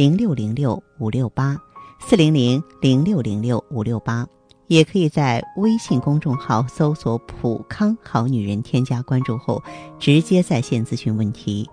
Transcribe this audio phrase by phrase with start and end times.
[0.00, 1.54] 零六零六五六八
[1.98, 4.26] 四零零零六零六五六八，
[4.66, 9.62] 也可以在微信公众号搜索“普康好女人”，添加关注后
[9.98, 11.68] 直接在线咨询问题。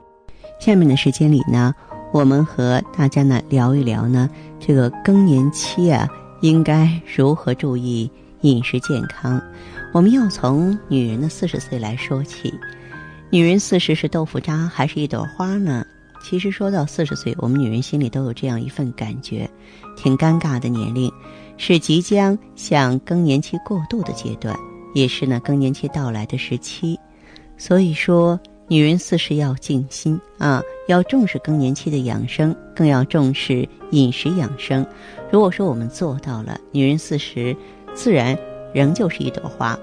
[0.60, 1.74] 下面的时间里呢，
[2.12, 6.06] 我们和大家呢聊一聊呢这个更年期啊，
[6.42, 8.12] 应该如何注意。
[8.42, 9.42] 饮食健康，
[9.94, 12.54] 我们要从女人的四十岁来说起。
[13.30, 15.86] 女人四十是豆腐渣还是一朵花呢？
[16.22, 19.50] 其实说到四十岁，我们女人心里都有这样一份感觉，
[19.96, 21.12] 挺尴尬的年龄，
[21.58, 24.58] 是即将向更年期过渡的阶段，
[24.94, 27.00] 也是呢更年期到来的时期。
[27.58, 34.86] 所以说，女人四十要静心啊，要重视更年期的养生，更要重视饮食养生。
[35.32, 37.56] 如果说我们做到了，女人四十。
[37.96, 38.38] 自然
[38.76, 39.76] 仍旧是一朵花。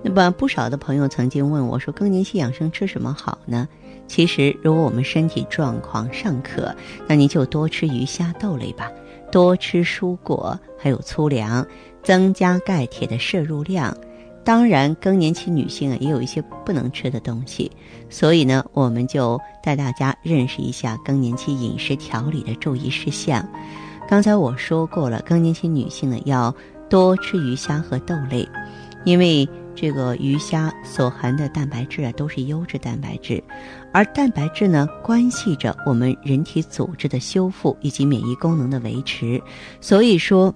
[0.00, 3.66] 那么不少的朋友曾经问我说：“更年期养生吃什么好呢？”
[4.12, 6.70] 其实，如果我们身体状况尚可，
[7.08, 8.92] 那您就多吃鱼虾豆类吧，
[9.30, 11.66] 多吃蔬果，还有粗粮，
[12.02, 13.96] 增加钙铁的摄入量。
[14.44, 17.72] 当然，更年期女性啊也有一些不能吃的东西，
[18.10, 23.42] 所以呢，我们就带大家认识一下更年期饮食调理的注意事项。
[24.06, 26.54] 刚才我说过了，更年期女性呢要。
[26.90, 28.46] 多吃鱼虾和豆类，
[29.06, 33.42] 因为这个鱼虾所含的蛋白质啊都是优质蛋白质，
[33.92, 39.40] 而蛋白质呢关系着我们人体组织的修复以及免疫功能的维持，
[39.80, 40.54] 所以说，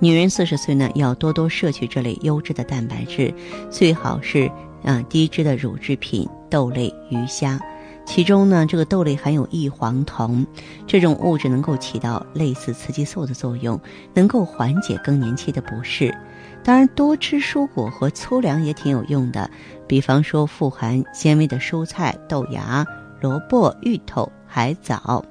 [0.00, 3.32] 女人四十岁呢要多多摄取这类优质的蛋白质，
[3.70, 4.50] 最好是
[4.82, 7.60] 啊低脂的乳制品、豆类、鱼虾。
[8.06, 10.46] 其中呢，这个豆类含有异黄酮，
[10.86, 13.80] 这种物质能够起到类似雌激素的作用，
[14.12, 16.14] 能够缓解更年期的不适。
[16.62, 19.50] 当然，多吃蔬果和粗粮也挺有用的，
[19.86, 22.86] 比方说富含纤维的蔬菜、豆芽、
[23.20, 25.24] 萝卜、芋头、海藻、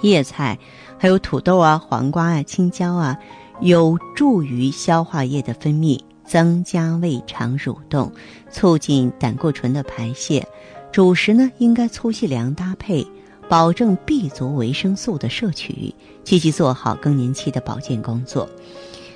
[0.00, 0.58] 叶菜，
[0.98, 3.18] 还有土豆啊、黄瓜啊、青椒啊，
[3.60, 8.10] 有助于消化液的分泌，增加胃肠蠕动，
[8.50, 10.46] 促进胆固醇的排泄。
[10.90, 13.06] 主食呢，应该粗细粮搭配，
[13.48, 15.94] 保证 B 族维生素的摄取，
[16.24, 18.48] 积极做好更年期的保健工作。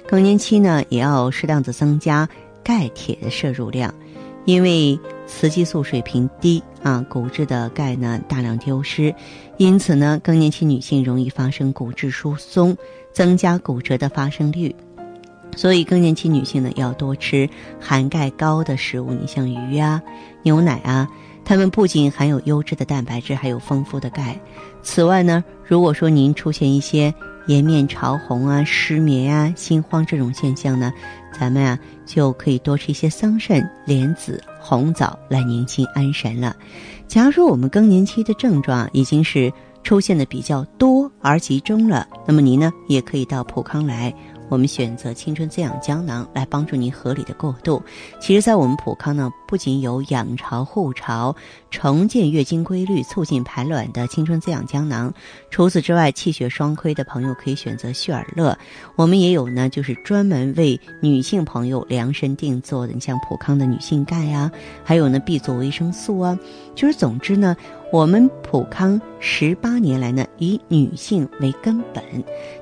[0.07, 2.29] 更年期呢，也要适当的增加
[2.63, 3.93] 钙铁的摄入量，
[4.45, 9.13] 因为雌激素水平低啊，骨质的钙呢大量丢失，
[9.57, 12.77] 因此呢，更年期女性容易发生骨质疏松，
[13.13, 14.75] 增加骨折的发生率。
[15.57, 17.49] 所以，更年期女性呢，要多吃
[17.81, 20.01] 含钙高的食物，你像鱼啊、
[20.43, 21.09] 牛奶啊。
[21.45, 24.39] 它们不仅含有优质的蛋白质，还有丰富的钙。
[24.83, 27.13] 此外呢，如果说您出现一些
[27.47, 30.93] 颜面潮红啊、失眠啊、心慌这种现象呢，
[31.39, 36.55] 咱们啊就可以多吃一些桑葚、莲子、红枣来宁心安神了。
[37.07, 44.15] 假如说我们更年期的症状已经是出现的比较多而集中了，那么您呢也可以到普康来。
[44.53, 47.83] 我们选择青春滋养胶囊来帮助您合理的过渡。
[48.21, 51.35] 其实，在我们普康呢，不仅有养巢护巢、
[51.71, 55.11] 重建月经规律、促进排卵的青春滋养胶囊，
[55.51, 58.55] 除此之外，气血双亏的朋友可以选择旭尔乐。
[58.95, 64.53] 我们也有呢，就是专门为女性朋友量身定做的，你像普康的女性钙呀，
[64.85, 66.39] 还有呢 B 族维生素啊。
[66.75, 67.57] 就是总之呢。
[67.93, 72.03] 我们普康十八年来呢，以女性为根本，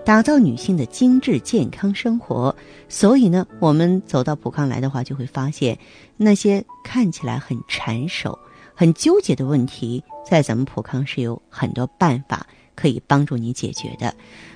[0.04, 2.52] 打造女性的精致健康生活。
[2.88, 5.78] 所以呢，我们走到普康来的话，就会发现
[6.16, 8.36] 那些看起来很缠手、
[8.74, 12.44] 很纠结的问题，在咱们普康是有很多办法
[12.74, 14.12] 可以帮助你解决的。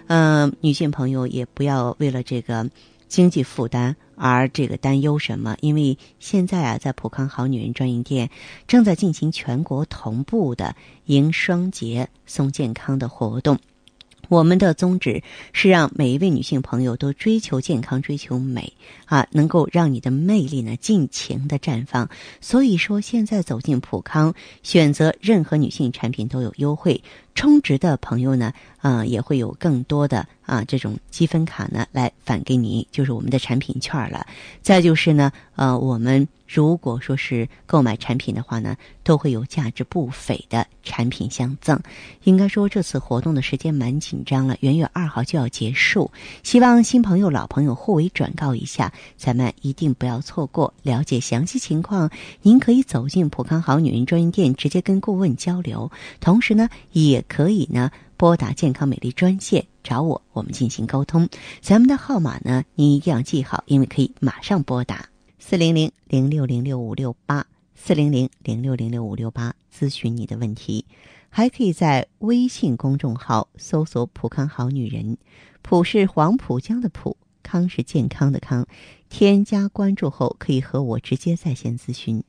[0.08, 2.68] 嗯，女性朋友也不要为了这个。
[3.14, 5.56] 经济负担而这个担忧什么？
[5.60, 8.28] 因为现在啊，在普康好女人专营店
[8.66, 10.74] 正在进行全国同步的
[11.04, 13.56] 迎双节送健康的活动。
[14.28, 15.22] 我们的宗旨
[15.52, 18.72] 是让每一位女性朋友都追求健康、追求美
[19.04, 22.08] 啊，能够让你的魅力呢尽情的绽放。
[22.40, 24.34] 所以说，现在走进普康，
[24.64, 27.00] 选择任何女性产品都有优惠。
[27.34, 34.26] 充值的朋友呢，啊，也会有更多的啊这种积分卡呢来返给你，就是我们的产品券了。
[34.62, 41.78] 再就是呢，呃，我们如果说是购买产品的话呢，都会有价值不菲的产品相赠。
[42.22, 46.10] 应该说这次活动的时间蛮紧张了，元月二号就要结束，
[46.42, 50.72] 希望新朋友、老朋友互为转告一下，咱们一定不要错过。
[50.82, 52.08] 了解详细情况，
[52.42, 55.90] 您可以走进普康好女人专营店，直接跟顾问交流。
[56.20, 61.28] 同时呢，也可以呢拨打健康美丽专线找我，我们进行沟通。
[61.60, 70.84] 咱们的号码呢，您一定要记好，因为可以马上拨打四零零零六零六五六八四零零零六零六五六八咨询你的问题。
[71.36, 75.18] 还可以在微信公众号搜索“普康好女人”，
[75.62, 78.64] 普是黄浦江的浦，康是健康的康。
[79.08, 82.22] 添加关注后，可以和我直接在线咨询。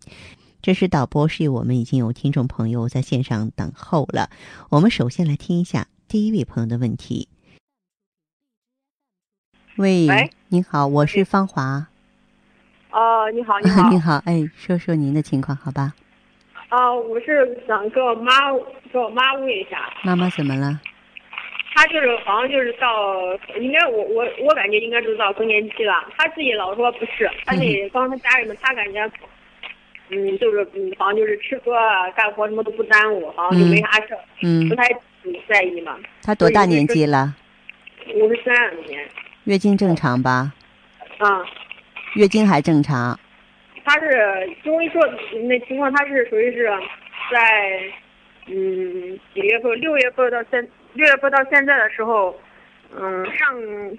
[0.66, 4.32] 这是导播示意我们已经有听众朋友在线上等候了。
[4.72, 7.30] 我们首先来听一下第一位朋友的问题。
[9.78, 11.86] 喂，喂您好，我是芳华。
[12.90, 15.94] 哦，你好，你好， 你好，哎，说说您的情况好吧？
[16.70, 18.52] 啊，我是想跟我妈
[18.92, 20.82] 跟我妈问一下，妈妈怎么了？
[21.76, 22.90] 她就是好像就是到，
[23.62, 29.08] 应该我我我感觉应该就是到更年期了，她自己老说不是，她自己 帮她家人们，她感觉，
[30.10, 34.88] 嗯，就是嗯，好像就是吃喝啊干活什么都不耽误，好像就没啥事儿，嗯不，太
[35.24, 35.98] 嗯在意嘛。
[36.24, 37.36] 他多大年纪了？
[38.14, 39.04] 五十三年，
[39.46, 40.54] 月经正常吧？
[41.18, 41.44] 啊，
[42.16, 43.20] 月经还正常？
[43.84, 45.02] 他是中医说
[45.48, 46.70] 那情况，他是属于是
[47.32, 47.82] 在
[48.48, 49.80] 嗯几月份？
[49.80, 52.40] 六月份到现六月份到现在的时候，
[52.98, 53.48] 嗯，上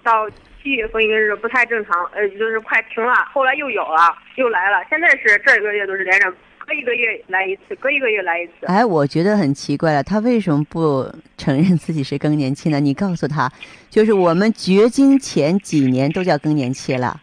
[0.02, 0.28] 到
[0.62, 8.66] 七月份应该是不太正常，呃，就是快停了，后来又有了，又来了，现在是这个月都是连着，隔一个月来一次，隔一个月来一次。
[8.66, 11.06] 哎，我觉得很奇怪了，他为什么不
[11.37, 12.81] 承认自己是更年期呢？
[12.81, 13.52] 你告诉他，
[13.90, 17.20] 就是我们绝经前几年都叫更年期了，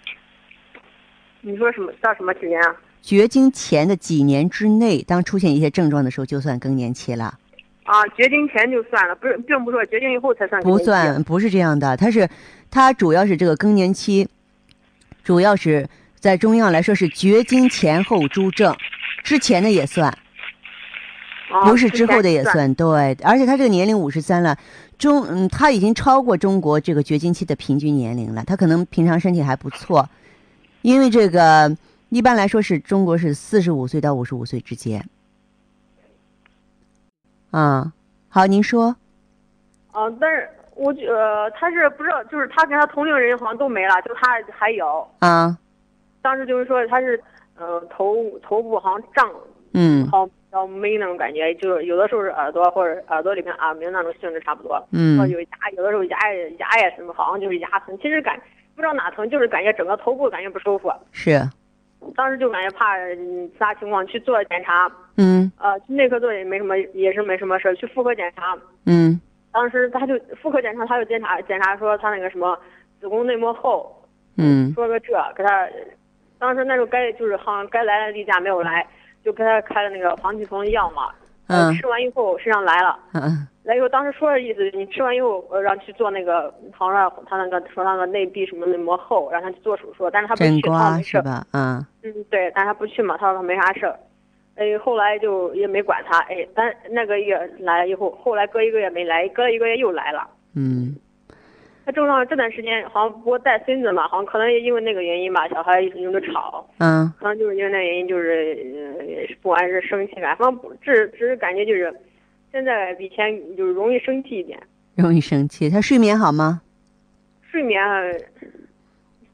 [1.42, 2.76] 你说什么到什么几年啊？
[3.02, 7.40] 绝经前的几年之内，当出现一些症状的时候，就算更年期了。
[7.84, 10.78] 啊，绝经前就算了，不是，并不是说绝经以后才算不。
[10.80, 12.28] 算，不是这样的，它是，
[12.72, 14.28] 它主要是这个更年期，
[15.24, 15.88] 主要是
[16.18, 18.74] 在中药来说是绝经前后诸症，
[19.24, 20.08] 之前的也算，
[21.52, 22.54] 啊不是之后的也算。
[22.54, 22.74] 算。
[22.74, 24.58] 对，而且他这个年龄五十三了，
[24.98, 28.46] 中嗯，他已经超过中国这个绝经期的平均年龄了。
[28.46, 30.10] 他可能平常身体还不错，
[30.84, 31.76] 因为这个
[32.08, 35.06] 一般来说是中国是四十五岁到五十五岁之间。
[37.54, 37.86] 啊，
[38.30, 38.96] 好，您说，
[39.92, 45.08] 啊，但是我觉呃，他是不知道，就是他跟他同龄人好像都没了，就他还有。
[45.20, 45.56] 啊，
[46.24, 47.22] 当时就是说他是，
[47.56, 49.32] 呃，头头部好像胀，
[49.76, 54.84] 嗯好像没那种感觉，就是有的时候是耳朵或者耳朵里面耳鸣那种性质差不多。
[54.92, 55.48] 嗯说有牙，
[55.78, 58.36] 有的时候牙也牙也什么，好像就是牙疼，其实感
[58.74, 60.92] 不知道哪疼，就是感觉整个头部感觉不舒服。
[61.12, 61.40] 是，
[62.16, 65.52] 当时就感觉怕嗯其他情况去做检查，嗯。
[65.60, 68.58] 呃，去内科做也没什么，也是没什么事儿，去妇科检查。
[68.86, 69.20] 嗯。
[69.52, 72.58] 当时他就妇科检查，他就检查检查说他那个什么
[73.00, 73.96] 子宫内膜厚，
[74.38, 74.74] 嗯。
[74.74, 75.68] 说个这给他，
[76.40, 78.86] 当时那时候该就是好像该来的例假没有来，
[79.24, 81.12] 就给他开了那个黄体酮药嘛，
[81.48, 91.18] 呃嗯吃完以后身上来了，嗯来以后当时说的意思，你吃完以后呃让去做那个，好像他那个说那个内壁什么的膜厚，让他去做手术，但是他不去，他没事？
[91.54, 93.98] 嗯嗯对，但是他不去嘛，他说他没啥事儿。
[94.56, 100.28] 哎，后来就也没管他，哎，但那个月来了以后，后来隔一个月没来，隔一个月又来了。
[100.56, 100.96] 嗯
[101.86, 108.58] 他正常这段时间好像不过带孙子嘛，好像可能也因为那个原因吧，小孩有的吵，嗯可能就是因为那原因，就是
[109.00, 111.94] 呃，不管是生气吧，反正不只只是感觉就是
[112.52, 114.58] 现在比以前就是容易生气一点，
[114.96, 115.70] 容易生气。
[115.70, 116.62] 他睡眠好吗？
[117.52, 117.82] 睡眠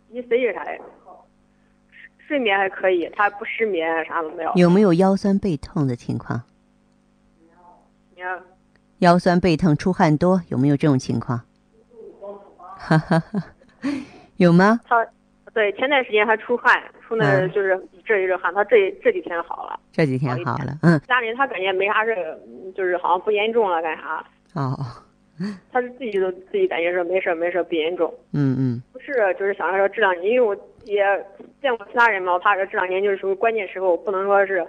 [0.10, 0.80] 你谁是啥呀？
[2.28, 4.52] 睡眠还可以，他不失眠，啥都没有。
[4.56, 6.42] 有没有腰酸背痛的情况？
[9.00, 11.42] 腰酸背痛、出汗多，有没有这种情况？
[12.80, 13.44] 哈哈哈，
[14.38, 14.80] 有吗？
[14.88, 15.06] 他
[15.54, 19.80] 对前段时间还出汗，出那嗯就是这一阵汗，他这这几天好了。
[19.92, 22.16] 这几天好了，嗯，家里他感觉没啥事，
[22.76, 24.24] 就是好像不严重了，干啥？
[24.56, 24.78] 哦，
[25.72, 30.56] 他是自己都自己感觉说没事儿没事儿不严重，嗯嗯不是就是想着说这两年，因为我
[30.86, 31.04] 也
[31.62, 34.66] 见过其他人嘛，我怕说这两年就是说关键时候，不能说是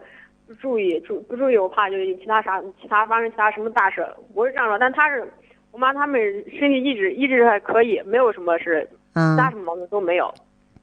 [0.47, 4.05] 不注意注不注意，我怕就是其他啥其他发生其他什么大事。
[4.35, 5.31] 我是这样说，但他是
[5.73, 6.21] 我妈他们
[6.59, 10.33] 身体一直一直还可以，没有什么是嗯大什么毛病都没有。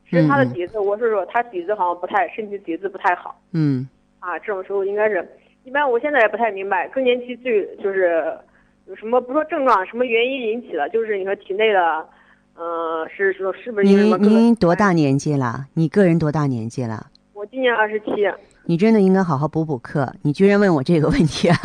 [0.09, 3.87] 是她的嗯嗯底子，我是说她底子好像不太，身体底子不太好嗯
[4.19, 4.39] 啊。
[4.39, 5.27] 这种时候应该是，
[5.65, 8.33] 一般我现在也不太明白，更年期最就是
[8.85, 12.07] 有什么不说症状，什么原因引起的，就是你说体内的，
[12.55, 15.65] 嗯、是说是不是您您多大年纪了？
[15.73, 17.07] 你个人多大年纪了？
[17.33, 18.05] 我今年二十七，
[18.63, 20.13] 你真的应该好好补补课。
[20.21, 21.57] 你居然问我这个问题啊！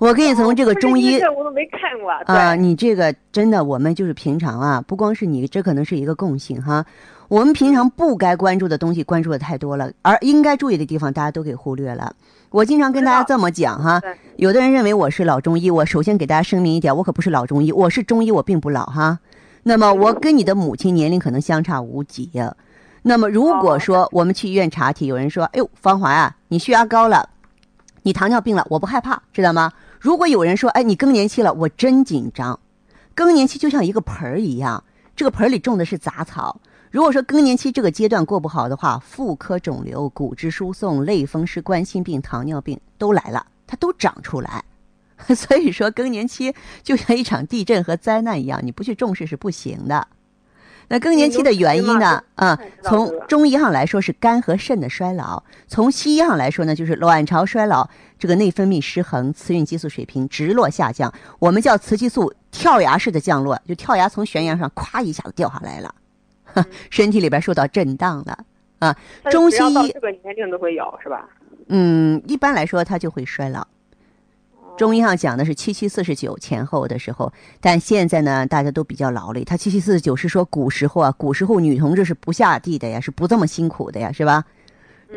[0.00, 2.10] 我给你从这个中医这我都没看过。
[2.24, 6.82] 啊，你这个真的，我们就是平常啊，不光是你，这可能是一个共性哈。
[7.28, 12.16] 我们平常不该关注的东西关注的太多了，而应该注意的地方大家都给忽略了。
[12.48, 14.00] 我经常跟大家这么讲哈，
[14.36, 19.18] 有的人认为我是老中医，我首先给大家声明一点，我可不是老中医，我是中医，我并不老哈。
[19.64, 22.30] 那么我跟你的母亲年龄可能相差无几。
[23.02, 27.28] 那么如果说我们去医院查体，有人说，哎呦，芳华啊，你血压高了，
[28.02, 29.70] 你糖尿病了，我不害怕，知道吗？
[30.00, 32.58] 如果有人说，哎，你更年期了，我真紧张。
[33.14, 34.82] 更年期就像一个盆儿一样，
[35.14, 36.58] 这个盆儿里种的是杂草。
[36.90, 44.64] 如果说更年期这个阶段过不好的话，妇科肿瘤、骨质疏松、类风湿、冠心病、糖尿病都来了，它都长出来。
[45.36, 50.08] 所以说，更年期就像一场地震和灾难一样，你不去重视是不行的。
[50.88, 52.24] 那更年期的原因呢？
[52.34, 57.88] 啊、从中医上来说是肝和肾的衰老，从西医上来说呢，就是卵巢衰老，
[58.20, 65.94] 这个内分泌失衡，雌孕激素水平直落下降，我们叫雌激素跳崖式的降落，就跳崖从悬崖上咵一下子掉下来了，
[66.90, 68.44] 身体里边受到震荡了
[68.78, 68.94] 啊。
[69.30, 71.26] 中西医这个年龄都会有是吧？
[71.68, 73.66] 嗯，一般来说它就会衰老。
[74.76, 79.44] 中医上讲的是七七四十九前后的时候，但现在呢，大家都比较劳累。
[79.44, 84.44] 他七七四十九是说古时候啊，古时候女同志是不下地的呀，是不这么辛苦的呀，是吧？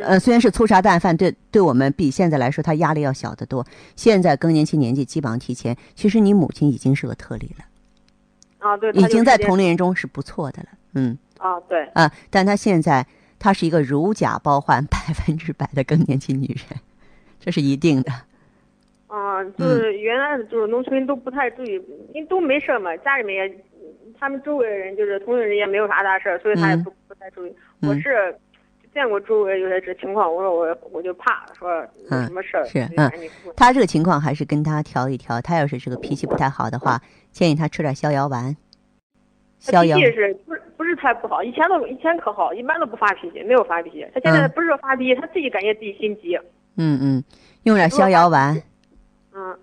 [0.01, 3.65] 呃，虽然是粗茶淡饭，对对我们比现在来说，她压力要小得多。
[3.95, 7.65] 现在更年期年纪基本上提前，其实你母亲已经是个特例了，
[8.57, 13.05] 啊，对，已经在同同龄人中是不错的了，嗯啊，对，啊，但她现在
[13.37, 16.79] 她是一个如假包换、百分之百的更年期女人，
[17.39, 18.11] 这是一定的。
[19.07, 21.73] 啊，就是原来就是农村都不太注意，
[22.15, 23.57] 因为都没事儿嘛，家里面也，
[24.19, 27.55] 他们周围的人就是同龄人也没有啥大事儿，所以他也嗯不不太注意。
[27.81, 28.35] 嗯我是
[28.93, 35.41] 见过周围有些这情况，我说我我就怕说有嗯什么事儿，是就赶紧说他这个情况还是跟他调一调。
[35.41, 38.55] 他要是这个脾气不太好的话，建议他吃点逍遥丸。
[39.59, 41.41] 逍遥他脾气是不是不是太不好？
[41.41, 44.05] 以前都以前可好，一般都不发脾气，没有发脾气。
[44.13, 46.37] 他现在嗯不是说发脾气，他自己感觉自己心急。
[46.75, 47.23] 嗯嗯，
[47.63, 48.61] 用点逍遥丸，
[49.33, 49.57] 嗯，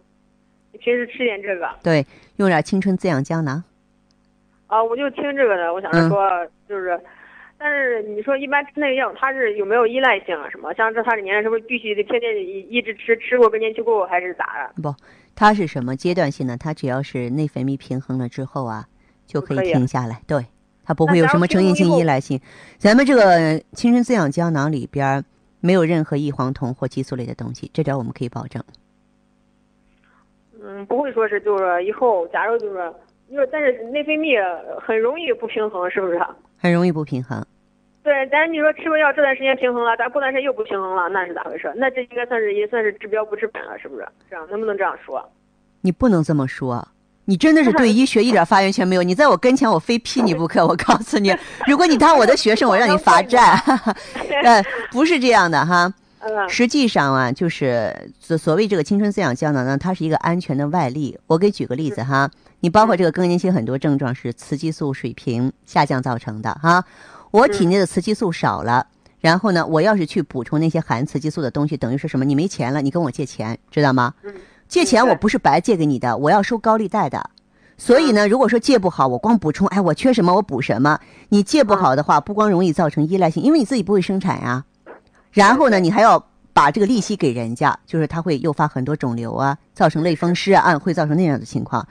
[0.72, 2.06] 你平时吃点这个对，
[2.36, 3.62] 用点青春滋养胶囊。
[4.66, 6.30] 啊，我就听这个的，我想着说
[6.68, 6.98] 就是，
[7.62, 10.48] 但是你说一般吃那个药，它是有没有依赖性啊？
[10.48, 10.72] 什么？
[10.72, 14.82] 像这他这年龄是不是必须得天天一一直吃，吃过更年期过后还是咋的？
[14.82, 14.94] 不
[15.36, 16.56] 它是什么阶段性的？
[16.56, 18.86] 它只要是内分泌平衡了之后啊，
[19.26, 20.22] 就可以停下来。
[20.26, 20.46] 对，
[20.86, 22.40] 它不会有什么成瘾性依赖性。
[22.78, 25.22] 咱们这个青春滋养胶囊里边
[25.60, 28.64] 没有任何异黄酮或激素类的东西，这点我们可以保证。
[30.62, 32.90] 嗯，不会说是就是以后假如就是，
[33.28, 34.38] 因为但是内分泌
[34.80, 36.18] 很容易不平衡，是不是？
[36.60, 37.44] 很容易不平衡。
[38.02, 41.72] 对，但是你说吃过药这段时间平衡了，但过段时间又不平衡了，那是咋回事？
[41.76, 44.08] 那这应该算是也算是治标不治本了，是不是？
[44.28, 45.22] 这样能不能这样说？
[45.82, 46.86] 你不能这么说，
[47.26, 49.02] 你真的是对医学一点发言权没有。
[49.02, 50.66] 你在我跟前，我非批你不可。
[50.66, 51.34] 我告诉你，
[51.66, 53.56] 如果你当我的学生，我让你罚站。
[54.44, 55.92] 呃，不是这样的哈。
[56.20, 61.18] 嗯实际上啊，就是所所谓这个青春滋养胶囊呢，它是一个安全的外力。
[61.26, 66.84] 我给举个例子哈，你包括这个更年期很多症状是雌激素水平下降造成的哈。
[67.30, 68.86] 我体内的雌激素少了，
[69.20, 72.24] 然后呢，我要是去补充那些含雌激素的东西，等于是什么？
[72.24, 74.12] 你没钱了，你跟我借钱，知道吗？
[74.22, 74.34] 嗯
[74.68, 77.30] 借钱我不是白借给你的，我要收高利贷的。
[77.76, 81.00] 所以呢，如果说借不好，我光补充，哎，我缺什么我补什么。
[81.30, 84.64] 你借不好的话，不光容易造成依赖性，因为你自己不会生产呀。
[85.32, 91.86] 然后呢，你还要把这个利息给人家，就是它会诱发很多肿瘤啊，造成类风湿啊，会造成那样的情况。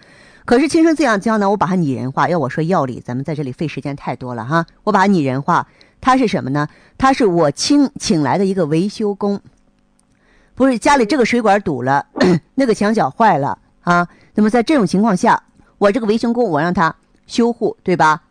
[0.45, 4.65] 可是青春滋养胶呢，我把它拟人化，要我说药理，咱们在这里费时间太多了哈。
[4.83, 5.67] 我把它拟人化，
[6.01, 6.67] 它是什么呢？
[6.97, 9.39] 它是我请请来的一个维修工，
[10.55, 12.07] 不是家里这个水管堵了，
[12.55, 14.07] 那个墙角坏了啊。
[14.33, 15.43] 那么在这种情况下，
[15.77, 16.95] 我这个维修工我让他
[17.27, 18.23] 修护，对吧？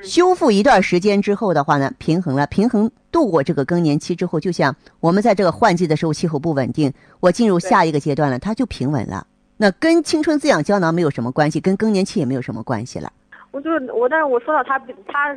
[0.00, 9.26] 修复一段时间之后的话呢，平衡了，平衡度过这个更年期之后，就像我们在这个换季的时候气候不稳定，我进入下一个阶段了，它就平稳了。
[9.56, 13.12] 那跟青春滋养胶囊没有什么关系，跟更年期也没有什么关系了。
[13.50, 15.34] 我就我，但是我说到他，他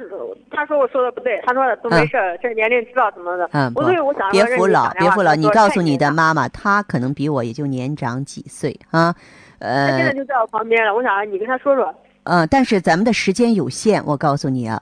[0.50, 3.50] 他说我说的不对，他说的都没事儿，这年龄知道怎么的。
[3.52, 5.36] 嗯，不我所以我想别说服老，别服老。
[5.36, 9.14] 你告诉你的妈，妈妈，她可能比我也就年长几岁啊。
[9.60, 11.94] 呃，他现在就在我旁边了，我想你跟他说说。
[12.26, 14.82] 嗯，但是咱们的时间有限，我告诉你啊，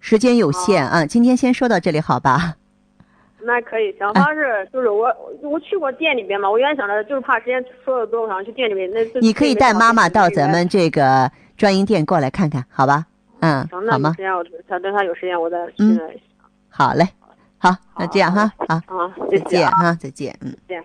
[0.00, 1.04] 时间有限啊。
[1.04, 2.54] 今天先说到这里，好吧？
[3.42, 5.08] 那可以，想法是就是我
[5.42, 9.02] 我去过店里边嘛，我原来想着就是怕时间说的多，我想去店里面那。
[9.20, 13.06] 你可以带妈妈到咱们这个专营店过来看看，好吧？
[13.40, 14.12] 嗯，好吗？
[14.12, 15.98] 时间我等等他有时间我再去。
[16.68, 17.08] 好嘞，
[17.56, 20.54] 好，那这样哈，好，好，再见哈，再见，嗯。
[20.68, 20.84] 再见。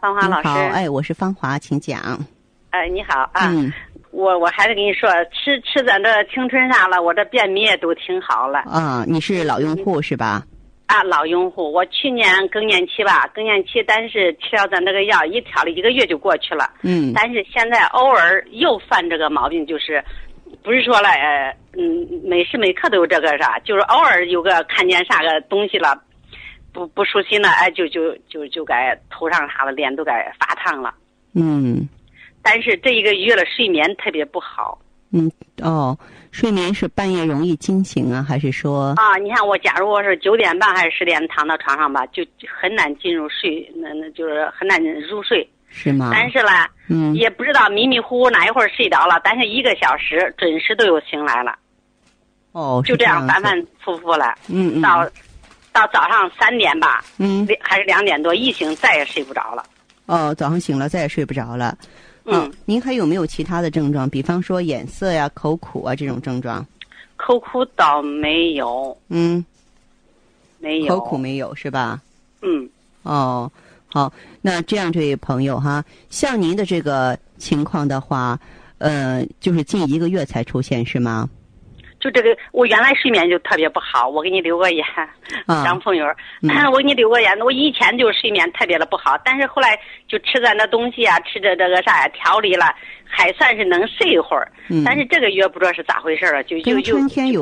[0.00, 2.00] 芳华老师，哎，我是芳华，请讲。
[2.70, 3.52] 哎，你好啊，
[4.12, 8.60] 我我还是跟你说，吃吃咱这青春啥了，我这便秘也都挺好了。
[8.60, 10.44] 啊，你是老用户是吧？
[10.86, 16.70] 啊，老用户，我去年更年期吧，更年期，但是吃了咱这个药，一调了一个月就过去了。
[16.82, 17.12] 嗯。
[17.12, 20.00] 但是现在偶尔又犯这个毛病，就是
[20.62, 26.00] 不是说了，呃，嗯，每时每刻都有这个啥，就是偶尔有个看见啥个东西了。
[26.78, 30.94] 不不舒心了，哎，就就就就该头上啥的脸都该发烫了。
[31.34, 31.88] 嗯，
[32.40, 34.78] 但是这一个月了，睡眠特别不好。
[35.10, 35.28] 嗯，
[35.60, 35.98] 哦，
[36.30, 38.94] 睡眠是半夜容易惊醒啊，还是说？
[38.96, 42.22] 啊，你看我，假如我是九点半还是十点躺到床上吧，就
[42.60, 45.48] 很难进入睡，那那就是很难入睡。
[45.70, 46.10] 是吗？
[46.12, 51.58] 但是呢，嗯，也不知道迷迷糊糊哪一会儿睡着了，但是一个小时准时都有醒来了。
[52.52, 54.32] 哦，就这样反反复复了。
[54.48, 54.80] 嗯嗯。
[54.80, 55.04] 到。
[55.78, 59.64] 到早上三点吧，嗯，还是两点多，一醒再也睡不着了。
[60.06, 61.78] 哦，早上醒了再也睡不着了。
[62.24, 64.10] 嗯，您还有没有其他的症状？
[64.10, 66.66] 比方说眼涩呀、口苦啊这种症状？
[67.14, 68.96] 口苦倒没有。
[69.08, 69.44] 嗯，
[70.58, 70.98] 没有。
[70.98, 72.02] 口苦没有是吧？
[72.42, 72.68] 嗯。
[73.04, 73.48] 哦，
[73.86, 78.36] 好，那这样这位朋友哈，像您的这个情况的话，
[78.78, 81.30] 呃，就是近一个月才出现是吗？
[82.00, 84.08] 就这个，我原来睡眠就特别不好。
[84.08, 84.84] 我给你留个言，
[85.46, 86.06] 张朋友，
[86.72, 87.36] 我给你留个言。
[87.40, 92.66] 我以前就睡眠特别的不好，但是后来就吃咱的东西啊，吃着这个啥呀，调理了，
[93.04, 94.50] 还算是能睡一会儿。
[94.84, 96.98] 但是这个月不知道是咋回事了，就就就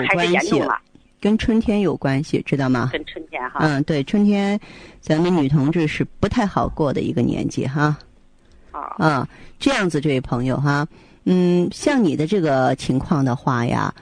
[0.07, 0.79] 开始严重了。
[1.21, 2.89] 跟春天有关系，知道吗？
[2.93, 3.59] 跟春天哈。
[3.61, 4.59] 嗯，对，春天，
[5.01, 7.95] 咱们女同志是不太好过的一个年纪哈。
[8.73, 8.81] 啊。
[8.99, 10.87] 啊，这样子，这位朋友哈，
[11.25, 13.93] 嗯，像你的这个情况的话呀。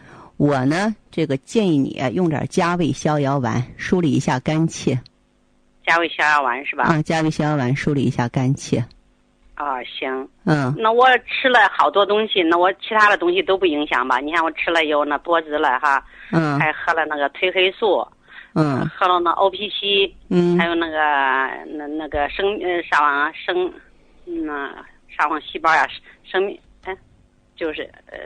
[0.45, 4.99] 我呢，这个建议你用点加味逍遥丸梳理一下肝气。
[5.87, 6.85] 加味逍遥丸是吧？
[6.85, 8.77] 啊，加味逍遥丸梳理一下肝气。
[9.55, 10.29] 啊，行。
[10.45, 10.75] 嗯。
[10.77, 14.19] 那我吃了好多东西，那我其他的东西都不影响吧？
[14.19, 16.05] 你看我吃了有那柏子了哈。
[16.31, 16.61] 嗯。
[16.61, 18.07] 还喝了那个褪黑素。
[18.53, 18.87] 嗯。
[18.91, 20.15] 喝了那 O P C。
[20.29, 20.59] 嗯。
[20.59, 20.99] 还有那个
[21.73, 23.73] 那那个生呃啥玩意儿生，
[24.27, 24.69] 那
[25.09, 25.89] 啥玩意细胞呀
[26.23, 26.95] 生命哎，
[27.57, 28.19] 就是呃。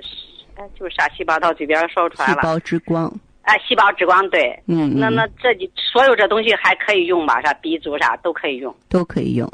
[0.58, 2.34] 哎，就是啥细胞到嘴边说出来了。
[2.34, 3.12] 细胞之光。
[3.42, 4.60] 哎，细胞之光，对。
[4.66, 7.40] 嗯那那这所有这东西还可以用吧？
[7.40, 8.74] 啥 B 族啥都可以用。
[8.88, 9.48] 都可以用。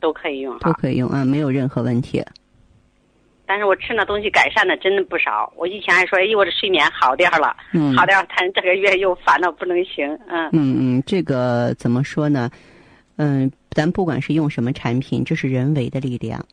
[0.00, 0.58] 都可以用。
[0.58, 2.22] 都可以用啊，没有任何问题。
[3.46, 5.52] 但是我吃那东西改善的真的不少。
[5.56, 10.48] 我以前还说，哎，我这睡眠好点了，嗯，好点但是这个月又烦到不能行，嗯。
[10.52, 12.50] 嗯嗯，这个怎么说呢？
[13.16, 16.44] 嗯，咱不管是用什么产品，这是人为的力量。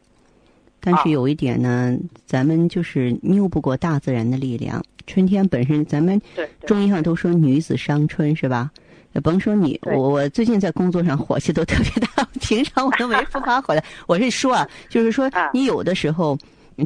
[0.81, 4.83] 但是有一点呢，咱们就是拗不过大自然的力量。
[5.07, 6.21] 春天本身，咱们
[6.65, 8.71] 中医上都说女子伤春，是吧？
[9.13, 13.83] 也甭说你，我我最近在工作上火气都特别大，平常我都没 复发回来。
[14.05, 16.37] 我是说啊，就是说你有的时候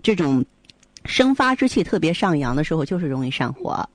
[0.02, 0.44] 这种
[1.04, 3.88] 生发之气特别上扬的时候，就是容易上火。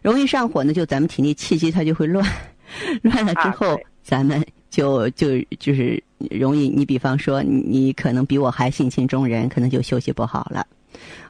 [0.00, 2.24] 容易上火呢，就咱们体内气机它就会乱，
[3.02, 6.02] 乱了之后，咱们就就就是。
[6.30, 10.66] 容易，你比方说，你可能比我还性情中人，可能就休息不好了。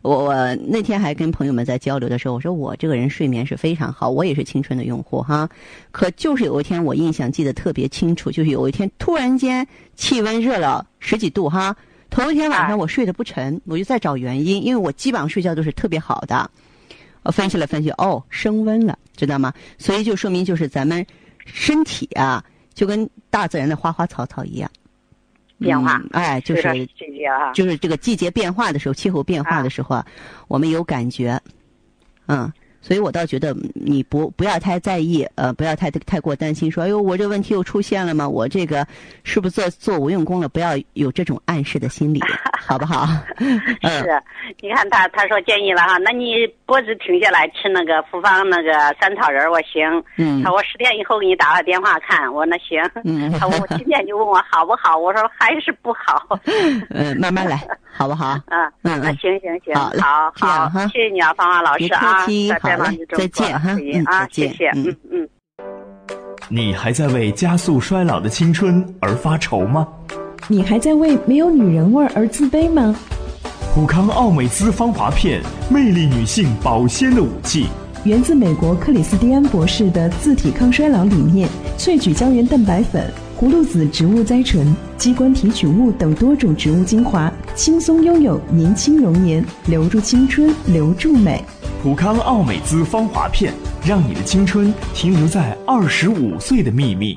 [0.03, 5.49] 我我那天还跟朋友们在交流的时候，我说我这个人睡眠是非常好，我也是青春的用户哈。
[5.93, 11.75] 可就是有一天，我印象记得特别清楚，就是有一天突然间气温热了十几度哈。
[12.11, 16.51] 头一天晚上我睡得不沉，我就在找原因，因为我基本上睡觉都是特别好的。
[17.23, 19.53] 我分析了分析，哦，升温了，知道吗？
[19.79, 21.07] 所以就说明就是咱们
[21.39, 24.69] 身体啊，就跟大自然的花花草草一样。
[25.63, 26.63] 变化，哎，就是
[27.55, 30.07] 就是这个季节变化的时候，气候变化的时候啊，
[30.49, 31.41] 我们有感觉，
[32.27, 38.29] 嗯，所以我倒觉得你不不要太在意，呃，不要太太过担心，说哎呦，我这问题又出现了吗？
[38.29, 38.87] 我这个
[39.25, 40.49] 是不是做做无用功了？
[40.49, 42.21] 不要有这种暗示的心理，
[42.67, 43.07] 好不好？
[43.39, 44.23] 是，
[44.61, 49.83] 你看他他说建议了哈，那你脖子停下来吃那个复方那个三草仁，我行。
[50.17, 50.43] 嗯。
[50.43, 52.81] 他说我十天以后给你打个电话看，我说那行。
[53.05, 53.31] 嗯。
[53.39, 56.39] 他我今天就问我好不好，我说还是不好。
[56.91, 58.39] 嗯，慢慢来，好不好？
[58.47, 62.21] 嗯嗯，那行行行，好好，谢谢你啊，芳芳老师啊。
[62.61, 63.71] 好了，再见哈，
[64.07, 65.29] 啊，谢谢，嗯嗯。
[66.49, 69.87] 你还在为加速衰老的青春而发愁吗？
[70.53, 72.95] 你还在为没有女人味而自卑吗？
[73.73, 77.69] 普康奥美姿芳华片，魅力女性保鲜的武器。
[78.05, 83.11] 源自美国克里斯蒂安博士的自体抗衰老理念，萃取胶原蛋白粉、
[83.41, 91.43] 葫芦籽植物甾醇、鸡冠提取物等多种植物精华，轻松拥有年轻容颜，留住青春，留住美。
[91.83, 93.55] 普康奥美姿芳华片，
[93.87, 97.17] 让你的青春停留在二十五岁的秘密。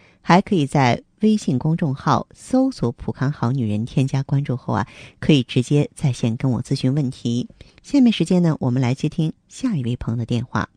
[0.21, 4.87] 还可以在微信公众号搜索“普康好女人”，添加关注后啊，
[5.19, 7.47] 可以直接在线跟我咨询问题。
[7.83, 10.69] 下面时间呢，我们来接听下一位朋友的电话。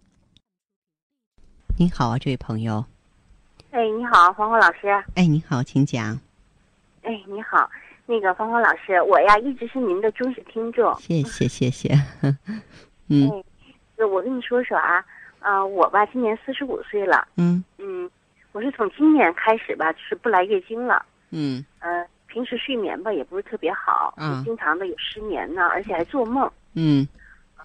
[1.78, 2.84] 您好啊，这位朋友。
[3.70, 4.88] 哎，你好，芳芳老师。
[5.14, 6.18] 哎，你好，请讲。
[7.02, 7.68] 哎，你好，
[8.06, 10.94] 那个芳芳老师，我呀一直是您的忠实听众。
[11.00, 11.88] 谢谢，谢谢。
[13.08, 13.30] 嗯。
[13.96, 15.04] 哎，我跟你说说啊，
[15.40, 17.26] 啊，我吧今年四十五岁了。
[17.36, 17.64] 嗯。
[17.78, 18.10] 嗯。
[18.54, 21.04] 我是从今年开始吧，就是不来月经了。
[21.30, 21.64] 嗯。
[21.80, 26.48] 呃，平时睡眠吧也不是特别好，嗯，经常的有失眠呢，而且还做梦。
[26.74, 27.06] 嗯。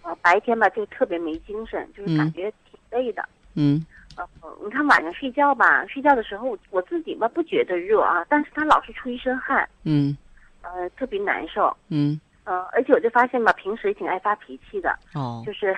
[0.01, 3.23] 呃，白天吧就特别没精神，就是感觉挺累的。
[3.53, 3.85] 嗯。
[4.17, 4.27] 呃，
[4.63, 9.69] 你看晚上睡觉吧，睡觉的时候我自己吧不觉得热啊，但是他老是出一身汗。
[9.83, 10.17] 嗯。
[10.63, 11.71] 呃，特别难受。
[11.89, 12.19] 嗯。
[12.45, 14.97] 呃，而且我就发现吧，平时也挺爱发脾气的。
[15.13, 15.43] 哦。
[15.45, 15.77] 就是。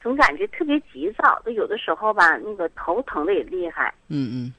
[0.00, 3.92] 总感觉特别急躁，就有的时候吧，那个头疼的也厉害。
[4.08, 4.52] 嗯嗯，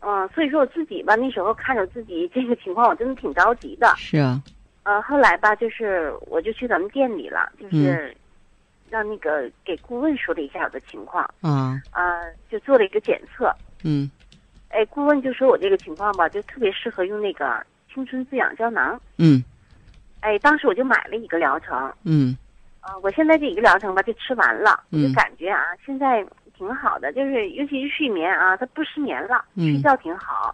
[0.00, 3.92] 嗯，所以说我自己吧，那时候看着自己这个情况，我真的挺着急的。
[3.96, 4.42] 是啊。
[4.84, 8.16] 呃，后来吧，就是我就去咱们店里了，就是
[8.90, 11.22] 让那个给顾问说了一下我的情况。
[11.40, 11.80] 啊。
[11.92, 13.54] 呃，就做了一个检测。
[13.84, 14.10] 嗯。
[14.70, 19.00] 哎，顾问就说我这个情况吧，就特别适合用那个青春滋养胶囊。
[19.18, 19.44] 嗯。
[20.20, 21.92] 哎，当时我就买了一个疗程。
[22.04, 22.36] 嗯。
[22.82, 26.26] 啊，我现在这一个疗程吧就吃完了，我就感觉啊，现在
[26.58, 30.52] 挺好的，就是尤其是睡眠啊，它不失眠了，睡觉挺好，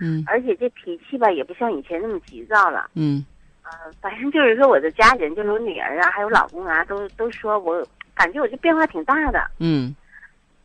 [0.00, 3.24] 嗯，而且这脾气吧也不像以前那么急躁了，嗯，
[3.62, 3.70] 呃，
[4.02, 7.82] 反正就是说我的家人，就是我女儿啊，还有老公啊，都都说我
[8.14, 9.96] 感觉我这变化挺大的，嗯，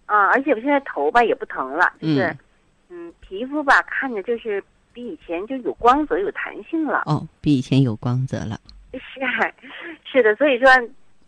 [0.07, 2.35] 啊，而且我现在头吧也不疼了，就是，
[2.89, 8.59] 嗯，皮肤吧看着就是比以前就有光泽、有弹性了，哦，比以前有光泽了。
[8.97, 9.19] 是，
[10.09, 10.69] 是的，所以说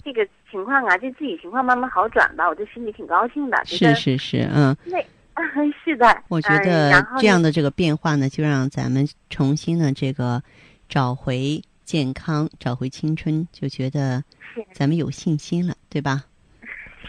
[0.03, 3.61] 这个情况啊，就自己情况慢慢好转吧，我就心里挺高兴的。
[3.65, 4.97] 是是是，嗯，那
[5.83, 6.23] 是的。
[6.29, 10.41] 我觉得这样的这个变化呢，就让咱们重新呢这个
[10.87, 14.23] 找回健康，找回青春，就觉得
[14.71, 16.23] 咱们有信心了，对吧？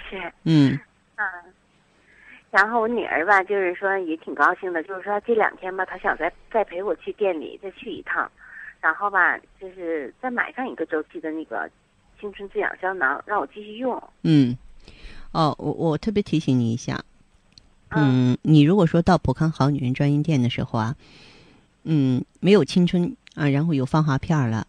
[0.09, 0.78] 是，嗯
[1.16, 1.24] 嗯。
[2.50, 8.28] 然后我女儿吧，就是说也挺高兴的，就是说这两天吧，她想再再陪我去店里再去一趟。
[8.80, 11.70] 然后吧，就是再买上一个周期的那个
[12.18, 14.02] 青春滋养胶囊，让我继续用。
[14.22, 14.56] 嗯，
[15.32, 17.04] 哦，我我特别提醒你一下，
[17.90, 20.96] 嗯，你如果说到普康好女人专营店的时候啊，
[21.84, 24.66] 嗯，没有青春啊，然后有芳华片了，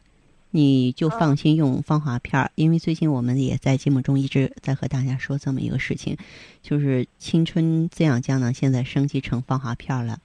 [0.49, 6.17] 你就放心用芳华片，因为最近我们也在节目中一直在和大家说这么一个事情，
[6.61, 10.19] 就是青春滋养胶囊现在升级成芳华片了，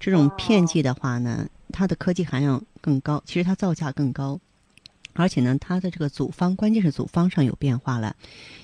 [0.00, 1.46] 这种片剂的话呢。
[1.74, 4.38] 它的科技含量更高，其实它造价更高，
[5.14, 8.14] 而且呢，它的这个组方，关键是组方上有变化了。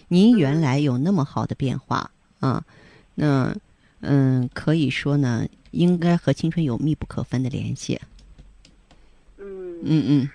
[0.08, 2.64] 您原来有那么好的变化啊，
[3.14, 3.54] 那
[4.00, 7.98] 嗯，可以说呢，应该和青春有密不可分的联系。
[9.38, 10.28] 嗯嗯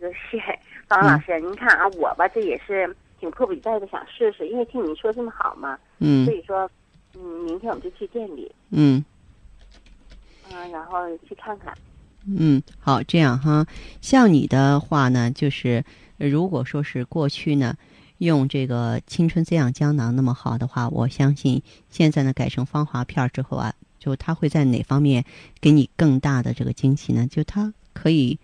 [0.00, 6.70] 嗯，谢谢方老师，您看啊，我吧，这也是挺迫不及待的想试试，因为听您说这么好嘛，嗯，所以说，
[7.14, 9.02] 嗯，明天我们就去店里，嗯，
[10.50, 11.72] 嗯，然后去看看。
[12.26, 13.66] 嗯，好，这样哈，
[14.00, 15.84] 像你的话呢，就是
[16.16, 17.76] 如果说是过去呢，
[18.18, 25.24] 用这个青春滋养胶囊那么好的话，我相信现在呢改成芳华片之后啊，就它会在哪方面
[25.60, 27.26] 给你更大的这个惊喜呢？
[27.30, 28.38] 就它可以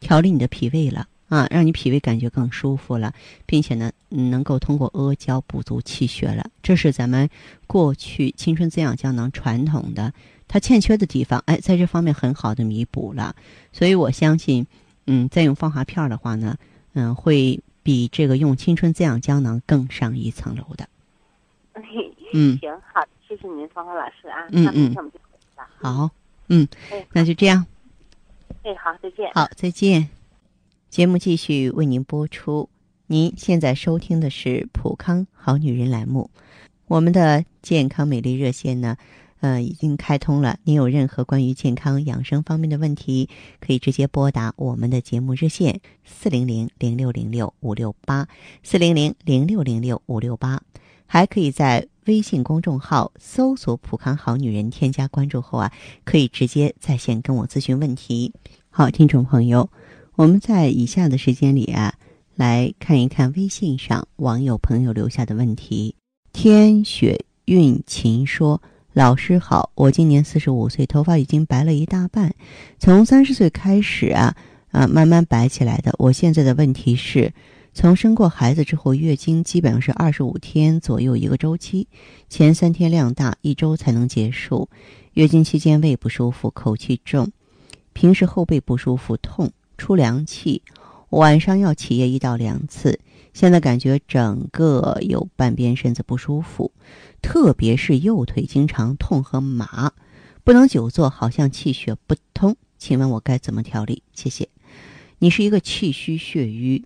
[0.00, 3.12] 调理你的脾胃了啊，让你脾胃感觉更舒服了，
[3.44, 6.50] 并且呢，能够通过阿胶补足气血了。
[6.62, 7.28] 这是咱们
[7.66, 10.14] 过去青春滋养胶囊传统的
[10.48, 13.34] 它欠缺的地方，哎，在这方面很好的弥补了。
[13.72, 14.66] 所以我相信，
[15.06, 16.56] 嗯，再用芳华片的话呢，
[16.94, 20.88] 嗯，会比这个用青春滋养胶囊更上一层楼的。
[22.32, 24.46] 嗯，行，好，谢谢您，芳华老师啊。
[24.50, 24.94] 嗯嗯，
[25.78, 26.10] 好，
[26.48, 26.66] 嗯，
[27.12, 27.64] 那就这样。
[28.62, 29.30] 哎，好，再见。
[29.32, 30.08] 好，再见。
[30.88, 32.68] 节目继续为您播出。
[33.06, 36.30] 您现在收听的是《普康好女人》栏目。
[36.88, 38.96] 我们的健康美丽热线呢，
[39.46, 40.58] 呃，已经开通了。
[40.64, 43.28] 您有任何关于健康养生方面的问题，
[43.60, 48.26] 可以直接拨打我们的节目热线四零零零六零六五六八
[48.64, 50.60] 四零零零六零六五六八。
[51.06, 58.32] 还可以在微信公众号搜索“普康好女人”，添加关注后啊，可以直接在线跟我咨询问题。
[58.68, 59.70] 好，听众朋友，
[60.16, 61.94] 我们在以下的时间里啊，
[62.34, 65.94] 来看一看微信上网友朋友留下的问题。
[66.32, 68.60] 天雪韵琴说
[68.96, 72.34] ：“老师好，我今年四十五岁，头发已经白了一大半，
[72.78, 74.34] 从三十岁开始啊
[74.70, 75.94] 啊慢慢白起来的。
[75.98, 77.30] 我现在的问题是。”
[77.74, 81.86] 从生过孩子之后，月经基本上是二十五天左右一个周期，
[82.30, 84.70] 前三天量大，一周才能结束。
[85.12, 87.30] 月经期间胃不舒服，口气重，
[87.92, 90.62] 平时后背不舒服，痛，出凉气，
[91.10, 92.98] 晚上要起夜一到两次。
[93.34, 96.72] 现在感觉整个有半边身子不舒服，
[97.22, 99.92] 特别是右腿经常痛和麻，
[100.44, 102.56] 不能久坐，好像气血不通。
[102.78, 104.02] 请问我该怎么调理？
[104.12, 104.48] 谢谢。
[105.18, 106.84] 你是一个气虚血瘀。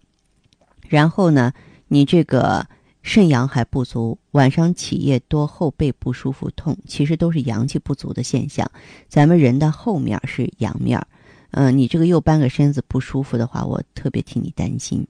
[0.88, 1.52] 然后呢，
[1.88, 2.66] 你这个
[3.02, 8.70] 肾阳还不足，晚上起夜多，后背不舒服痛，其实都是阳气不足的现象。
[9.08, 11.00] 咱们人的后面是阳面，
[11.52, 15.06] 嗯，你这个右半个身子不舒服的话，我特别替你担心，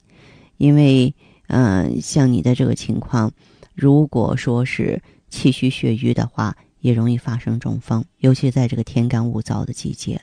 [0.57, 1.15] 因为
[1.49, 3.33] 嗯，像你的这个情况，
[3.81, 10.21] 如果说是气虚血瘀的话，也容易发生中风，尤其在这个天干物燥的季节，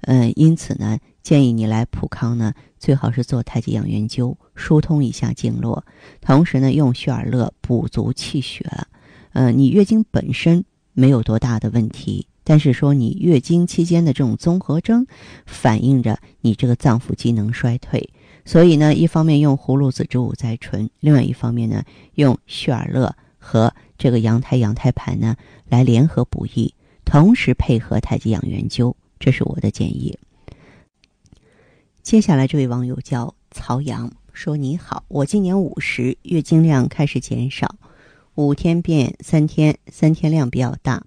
[0.00, 0.98] 嗯，因此呢。
[1.22, 5.82] 建议你来普康呢，最好是做太极养元灸，疏通一下经络，
[6.20, 8.70] 同时呢用血尔乐补足气血。
[9.32, 10.62] 呃，你月经本身
[10.92, 15.06] 没有多大的问题，但是说你月经期间的这种综合征，
[15.46, 18.10] 反映着你这个脏腑机能衰退。
[18.44, 21.82] 所以呢，一方面用葫芦籽植物甾醇，另外一方面呢
[22.14, 25.36] 用血尔乐和这个羊胎羊胎盘呢
[25.68, 30.18] 来联合补益，同时配合太极养元灸，这是我的建议。
[32.02, 37.76] 接下来这位网友叫曹阳，说：“你好，我今年五十，月经量开始减少，
[38.34, 41.02] 五天变三天，三天量比较大，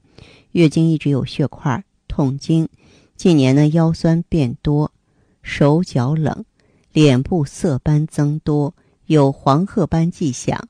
[0.53, 2.67] 月经一直有血块、痛经。
[3.15, 4.91] 近年呢，腰酸变多，
[5.43, 6.45] 手脚冷，
[6.97, 8.73] 脸部色斑增多，
[9.05, 10.67] 有黄褐斑迹象，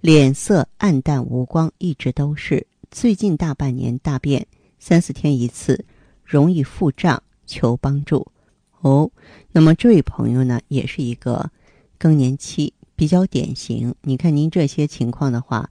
[0.00, 2.66] 脸色暗淡无光，一直都是。
[2.90, 4.44] 最近大半年大便
[4.80, 5.84] 三四天一次，
[6.24, 8.26] 容易腹胀，求帮助。”
[8.82, 9.08] 哦，
[9.52, 11.48] 那么这位朋友呢，也是一个
[11.96, 13.94] 更年期比较典型。
[14.02, 15.70] 你看您这些情况的话，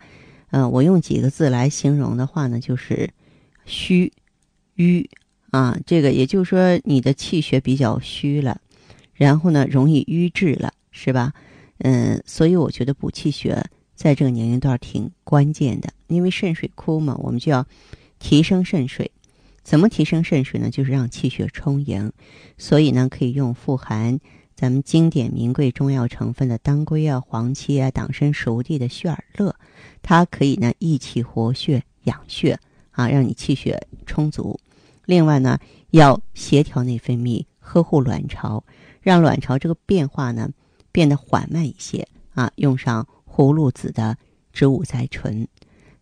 [0.51, 3.09] 呃，我用几个字来形容的话呢，就是
[3.65, 4.13] 虚
[4.75, 5.09] 瘀
[5.51, 5.77] 啊。
[5.85, 8.61] 这个也就是说，你的气血比较虚了，
[9.17, 11.33] 然后呢，容易瘀滞了，是吧？
[11.79, 17.65] 嗯，所以我觉得补气血在这个年龄段挺关键的，因为肾水枯嘛，我们就要
[18.19, 19.11] 提升肾水。
[19.63, 20.69] 怎么提升肾水呢？
[20.69, 22.11] 就是让气血充盈，
[22.57, 24.17] 所以呢，可以用富含
[24.55, 29.53] 咱们经典名贵中药成分的当归啊、黄芪啊、党参、熟地的血尔乐，
[30.01, 32.57] 它可以呢益气活血、养血
[32.91, 34.57] 啊，让你气血充足。
[35.05, 35.59] 另外呢，
[35.91, 38.63] 要协调内分泌，呵护卵巢，
[39.07, 40.49] 让卵巢这个变化呢
[40.91, 42.51] 变得缓慢一些啊。
[42.57, 44.17] 用上葫芦籽的
[44.51, 45.47] 植物甾醇，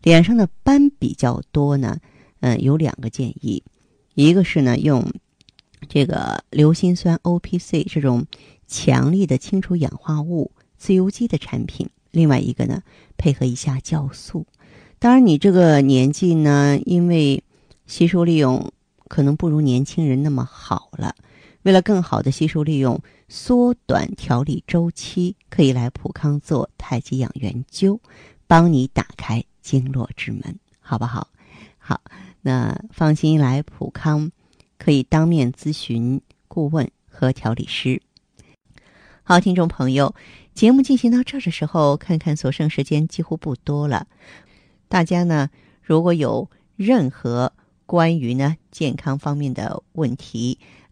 [0.02, 2.00] 脸上的斑比较多呢。
[2.40, 3.62] 嗯，有两个建议，
[4.14, 5.08] 一个是呢用
[5.88, 8.26] 这个硫辛酸 O P C 这种
[8.66, 12.82] 强力的清除氧化物自由基的产品，另外一个呢
[13.16, 14.44] 配合一下酵素。
[14.98, 17.44] 当然，你这个年纪呢，因为
[17.86, 18.72] 吸收利用
[19.06, 21.14] 可能不如年轻人那么好了。
[21.66, 27.98] 为了更好的吸收利用，缩短调理周期，可以来普康做太极养元灸，
[28.46, 31.26] 帮你打开经络之门，好不好？
[31.76, 32.00] 好。
[32.40, 34.30] 那放心来普康，
[34.78, 38.00] 可以当面咨询顾问和调理师。
[39.24, 40.14] 好，听众朋友，
[40.54, 44.06] 节目进行到这儿的时候，看看所剩时间几乎不多了。
[44.86, 45.50] 大家呢，
[45.82, 47.52] 如果有任何
[47.86, 50.60] 关于呢健康方面的问题，